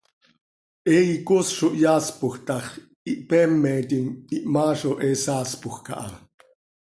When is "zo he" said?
4.81-5.09